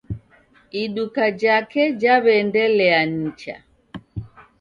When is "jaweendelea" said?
2.01-2.99